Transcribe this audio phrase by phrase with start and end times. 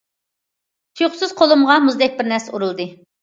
[0.99, 2.89] تۇيۇقسىز قولۇمغا مۇزدەك بىر نەرسە ئۇرۇلدى.